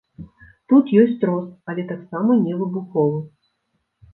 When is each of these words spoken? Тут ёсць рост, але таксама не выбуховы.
Тут 0.71 0.93
ёсць 1.01 1.25
рост, 1.31 1.51
але 1.73 1.85
таксама 1.93 2.39
не 2.47 2.57
выбуховы. 2.63 3.19